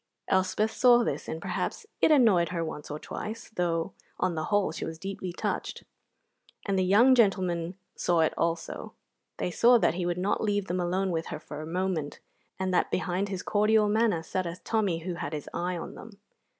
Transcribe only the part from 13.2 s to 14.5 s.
his cordial manner sat